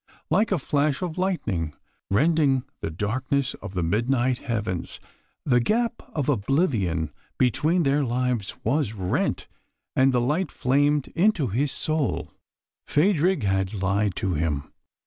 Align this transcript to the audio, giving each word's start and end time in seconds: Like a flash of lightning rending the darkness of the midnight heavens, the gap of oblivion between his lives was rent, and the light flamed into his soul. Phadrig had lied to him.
Like 0.31 0.51
a 0.51 0.57
flash 0.57 1.03
of 1.03 1.19
lightning 1.19 1.75
rending 2.09 2.63
the 2.79 2.89
darkness 2.89 3.53
of 3.61 3.75
the 3.75 3.83
midnight 3.83 4.39
heavens, 4.39 4.99
the 5.45 5.59
gap 5.59 6.01
of 6.15 6.27
oblivion 6.27 7.11
between 7.37 7.85
his 7.85 8.01
lives 8.03 8.55
was 8.63 8.93
rent, 8.93 9.47
and 9.95 10.11
the 10.11 10.19
light 10.19 10.49
flamed 10.49 11.09
into 11.09 11.49
his 11.49 11.71
soul. 11.71 12.33
Phadrig 12.87 13.43
had 13.43 13.75
lied 13.75 14.15
to 14.15 14.33
him. 14.33 14.73